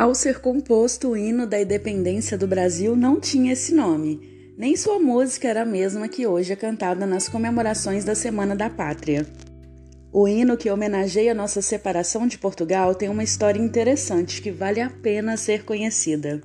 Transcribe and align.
Ao 0.00 0.14
ser 0.14 0.40
composto, 0.40 1.08
o 1.08 1.16
hino 1.16 1.46
da 1.46 1.60
independência 1.60 2.38
do 2.38 2.46
Brasil 2.46 2.96
não 2.96 3.20
tinha 3.20 3.52
esse 3.52 3.74
nome, 3.74 4.54
nem 4.56 4.74
sua 4.74 4.98
música 4.98 5.46
era 5.46 5.60
a 5.60 5.66
mesma 5.66 6.08
que 6.08 6.26
hoje 6.26 6.54
é 6.54 6.56
cantada 6.56 7.04
nas 7.04 7.28
comemorações 7.28 8.02
da 8.02 8.14
Semana 8.14 8.56
da 8.56 8.70
Pátria. 8.70 9.26
O 10.10 10.26
hino 10.26 10.56
que 10.56 10.70
homenageia 10.70 11.34
nossa 11.34 11.60
separação 11.60 12.26
de 12.26 12.38
Portugal 12.38 12.94
tem 12.94 13.10
uma 13.10 13.22
história 13.22 13.60
interessante 13.60 14.40
que 14.40 14.50
vale 14.50 14.80
a 14.80 14.88
pena 14.88 15.36
ser 15.36 15.66
conhecida. 15.66 16.40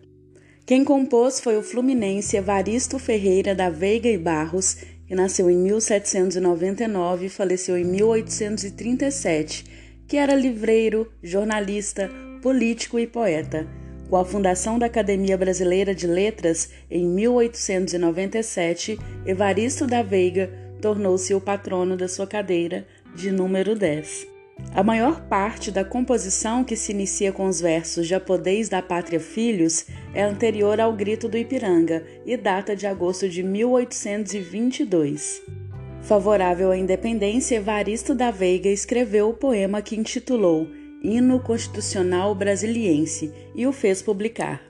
Quem 0.65 0.83
compôs 0.83 1.39
foi 1.39 1.55
o 1.55 1.63
fluminense 1.63 2.35
Evaristo 2.35 2.99
Ferreira 2.99 3.55
da 3.55 3.69
Veiga 3.69 4.09
e 4.09 4.17
Barros, 4.17 4.75
que 5.07 5.15
nasceu 5.15 5.49
em 5.49 5.55
1799 5.55 7.27
e 7.27 7.29
faleceu 7.29 7.77
em 7.77 7.85
1837, 7.85 9.63
que 10.05 10.17
era 10.17 10.35
livreiro, 10.35 11.09
jornalista, 11.23 12.11
político 12.41 12.99
e 12.99 13.07
poeta. 13.07 13.67
Com 14.09 14.17
a 14.17 14.25
fundação 14.25 14.77
da 14.77 14.85
Academia 14.85 15.37
Brasileira 15.37 15.95
de 15.95 16.05
Letras 16.05 16.69
em 16.89 17.07
1897, 17.07 18.99
Evaristo 19.25 19.87
da 19.87 20.03
Veiga 20.03 20.51
tornou-se 20.79 21.33
o 21.33 21.41
patrono 21.41 21.97
da 21.97 22.07
sua 22.07 22.27
cadeira 22.27 22.85
de 23.15 23.31
número 23.31 23.75
10. 23.75 24.27
A 24.73 24.83
maior 24.83 25.21
parte 25.27 25.71
da 25.71 25.83
composição 25.83 26.63
que 26.63 26.75
se 26.75 26.91
inicia 26.91 27.31
com 27.31 27.47
os 27.47 27.59
versos 27.59 28.07
Japodeis 28.07 28.69
da 28.69 28.81
Pátria 28.81 29.19
Filhos 29.19 29.87
é 30.13 30.23
anterior 30.23 30.79
ao 30.79 30.93
Grito 30.93 31.27
do 31.27 31.37
Ipiranga 31.37 32.05
e 32.25 32.37
data 32.37 32.75
de 32.75 32.87
agosto 32.87 33.27
de 33.27 33.43
1822. 33.43 35.41
Favorável 36.03 36.71
à 36.71 36.77
independência, 36.77 37.55
Evaristo 37.55 38.13
da 38.13 38.29
Veiga 38.31 38.69
escreveu 38.69 39.29
o 39.29 39.33
poema 39.33 39.81
que 39.81 39.95
intitulou 39.95 40.67
Hino 41.05 41.39
Constitucional 41.39 42.33
Brasiliense 42.33 43.31
e 43.53 43.67
o 43.67 43.71
fez 43.71 44.01
publicar. 44.01 44.61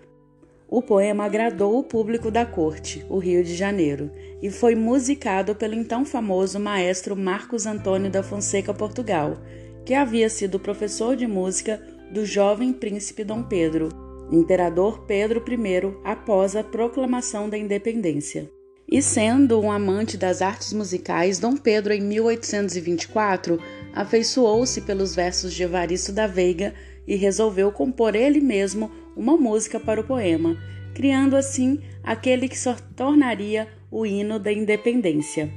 O 0.68 0.82
poema 0.82 1.24
agradou 1.24 1.80
o 1.80 1.84
público 1.84 2.30
da 2.30 2.46
corte, 2.46 3.06
o 3.08 3.18
Rio 3.18 3.42
de 3.42 3.56
Janeiro, 3.56 4.12
e 4.42 4.50
foi 4.50 4.76
musicado 4.76 5.56
pelo 5.56 5.76
então 5.76 6.04
famoso 6.04 6.60
maestro 6.60 7.16
Marcos 7.16 7.66
Antônio 7.66 8.12
da 8.12 8.22
Fonseca 8.22 8.74
Portugal, 8.74 9.38
que 9.86 9.94
havia 9.94 10.30
sido 10.30 10.60
professor 10.60 11.16
de 11.16 11.26
música 11.26 11.82
do 12.12 12.26
jovem 12.26 12.74
príncipe 12.74 13.24
Dom 13.24 13.44
Pedro, 13.44 13.88
imperador 14.30 15.06
Pedro 15.06 15.42
I, 15.48 15.96
após 16.04 16.56
a 16.56 16.64
proclamação 16.64 17.48
da 17.48 17.58
independência. 17.58 18.52
E 18.88 19.02
sendo 19.02 19.60
um 19.60 19.72
amante 19.72 20.16
das 20.16 20.42
artes 20.44 20.72
musicais, 20.72 21.40
Dom 21.40 21.58
Pedro, 21.58 21.92
em 21.92 22.02
1824, 22.02 23.60
afeiçoou-se 23.96 24.82
pelos 24.82 25.16
versos 25.16 25.54
de 25.54 25.64
Evaristo 25.64 26.12
da 26.12 26.28
Veiga 26.28 26.74
e 27.08 27.16
resolveu 27.16 27.72
compor 27.72 28.14
ele 28.14 28.42
mesmo 28.42 28.92
uma 29.16 29.38
música 29.38 29.80
para 29.80 30.02
o 30.02 30.04
poema, 30.04 30.58
criando 30.94 31.36
assim 31.36 31.80
aquele 32.04 32.50
que 32.50 32.60
só 32.60 32.76
tornaria 32.96 33.68
o 33.90 34.06
hino 34.06 34.38
da 34.38 34.52
independência. 34.52 35.50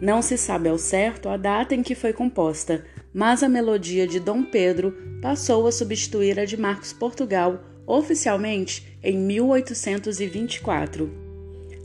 Não 0.00 0.20
se 0.20 0.36
sabe 0.36 0.68
ao 0.68 0.76
certo 0.76 1.28
a 1.28 1.36
data 1.36 1.74
em 1.74 1.82
que 1.82 1.94
foi 1.94 2.12
composta, 2.12 2.84
mas 3.14 3.42
a 3.42 3.48
melodia 3.48 4.06
de 4.06 4.20
Dom 4.20 4.42
Pedro 4.42 4.94
passou 5.22 5.66
a 5.66 5.72
substituir 5.72 6.38
a 6.38 6.44
de 6.44 6.56
Marcos 6.56 6.92
Portugal 6.92 7.64
oficialmente 7.86 8.98
em 9.02 9.16
1824. 9.16 11.10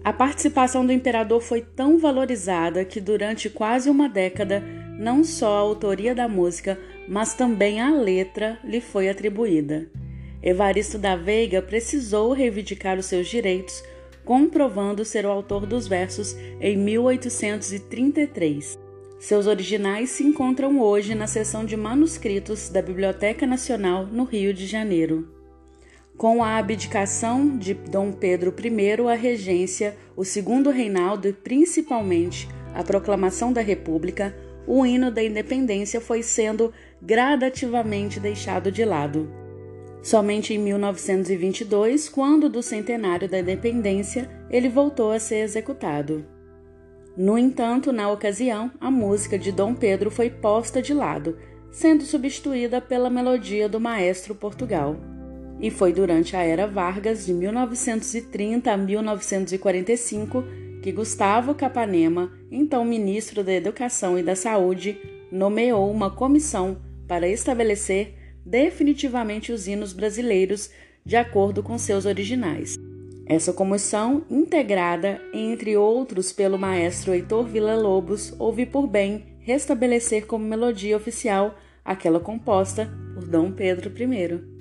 A 0.03 0.13
participação 0.13 0.85
do 0.85 0.91
imperador 0.91 1.41
foi 1.41 1.61
tão 1.61 1.97
valorizada 1.97 2.85
que 2.85 3.01
durante 3.01 3.49
quase 3.49 3.89
uma 3.89 4.07
década 4.07 4.63
não 4.97 5.23
só 5.23 5.57
a 5.57 5.59
autoria 5.59 6.15
da 6.15 6.27
música, 6.27 6.79
mas 7.07 7.33
também 7.33 7.79
a 7.79 7.91
letra 7.91 8.59
lhe 8.63 8.81
foi 8.81 9.09
atribuída. 9.09 9.87
Evaristo 10.41 10.97
da 10.97 11.15
Veiga 11.15 11.61
precisou 11.61 12.33
reivindicar 12.33 12.97
os 12.97 13.05
seus 13.05 13.27
direitos, 13.27 13.83
comprovando 14.23 15.05
ser 15.05 15.25
o 15.25 15.29
autor 15.29 15.65
dos 15.65 15.87
versos 15.87 16.35
em 16.59 16.77
1833. 16.77 18.77
Seus 19.19 19.47
originais 19.47 20.11
se 20.11 20.23
encontram 20.23 20.79
hoje 20.79 21.15
na 21.15 21.25
seção 21.25 21.65
de 21.65 21.75
manuscritos 21.75 22.69
da 22.69 22.81
Biblioteca 22.81 23.47
Nacional, 23.47 24.05
no 24.05 24.25
Rio 24.25 24.53
de 24.53 24.67
Janeiro. 24.67 25.27
Com 26.15 26.43
a 26.43 26.57
abdicação 26.57 27.57
de 27.57 27.73
Dom 27.73 28.11
Pedro 28.11 28.53
I 28.59 29.09
à 29.09 29.15
regência, 29.15 29.97
o 30.15 30.23
segundo 30.23 30.69
reinaldo 30.69 31.27
e 31.27 31.33
principalmente 31.33 32.47
a 32.75 32.83
proclamação 32.83 33.51
da 33.51 33.61
República, 33.61 34.35
o 34.67 34.85
hino 34.85 35.09
da 35.09 35.23
independência 35.23 36.01
foi 36.01 36.21
sendo 36.21 36.73
gradativamente 37.01 38.19
deixado 38.19 38.69
de 38.69 38.83
lado. 38.83 39.31
Somente 40.03 40.53
em 40.53 40.57
1922, 40.59 42.09
quando 42.09 42.49
do 42.49 42.61
centenário 42.61 43.27
da 43.27 43.39
independência, 43.39 44.29
ele 44.49 44.69
voltou 44.69 45.11
a 45.11 45.19
ser 45.19 45.37
executado. 45.37 46.25
No 47.15 47.37
entanto, 47.37 47.91
na 47.91 48.11
ocasião, 48.11 48.71
a 48.79 48.91
música 48.91 49.39
de 49.39 49.51
Dom 49.51 49.73
Pedro 49.73 50.11
foi 50.11 50.29
posta 50.29 50.81
de 50.81 50.93
lado, 50.93 51.37
sendo 51.71 52.03
substituída 52.03 52.79
pela 52.79 53.09
melodia 53.09 53.67
do 53.67 53.79
maestro 53.79 54.35
Portugal. 54.35 54.95
E 55.59 55.71
foi 55.71 55.91
durante 55.91 56.35
a 56.35 56.41
era 56.43 56.67
Vargas, 56.67 57.25
de 57.25 57.33
1930 57.33 58.71
a 58.71 58.77
1945, 58.77 60.43
que 60.87 60.91
Gustavo 60.93 61.53
Capanema, 61.53 62.31
então 62.49 62.85
ministro 62.85 63.43
da 63.43 63.51
Educação 63.51 64.17
e 64.17 64.23
da 64.23 64.37
Saúde, 64.37 64.97
nomeou 65.29 65.91
uma 65.91 66.09
comissão 66.09 66.77
para 67.05 67.27
estabelecer 67.27 68.13
definitivamente 68.45 69.51
os 69.51 69.67
hinos 69.67 69.91
brasileiros 69.91 70.69
de 71.05 71.17
acordo 71.17 71.61
com 71.61 71.77
seus 71.77 72.05
originais. 72.05 72.77
Essa 73.25 73.51
comissão, 73.51 74.23
integrada, 74.29 75.21
entre 75.33 75.75
outros, 75.75 76.31
pelo 76.31 76.57
maestro 76.57 77.13
Heitor 77.13 77.45
Villa-Lobos, 77.45 78.33
houve 78.39 78.65
por 78.65 78.87
bem 78.87 79.25
restabelecer 79.41 80.25
como 80.25 80.45
melodia 80.45 80.95
oficial 80.95 81.57
aquela 81.83 82.21
composta 82.21 82.89
por 83.13 83.27
Dom 83.27 83.51
Pedro 83.51 83.91
I. 83.91 84.56